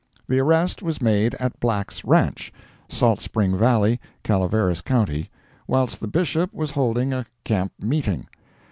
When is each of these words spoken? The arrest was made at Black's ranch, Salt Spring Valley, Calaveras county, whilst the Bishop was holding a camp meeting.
The 0.27 0.39
arrest 0.39 0.81
was 0.81 0.99
made 0.99 1.35
at 1.35 1.59
Black's 1.59 2.03
ranch, 2.03 2.51
Salt 2.89 3.21
Spring 3.21 3.55
Valley, 3.55 3.99
Calaveras 4.23 4.81
county, 4.81 5.29
whilst 5.67 5.99
the 5.99 6.07
Bishop 6.07 6.51
was 6.51 6.71
holding 6.71 7.13
a 7.13 7.27
camp 7.43 7.71
meeting. 7.79 8.25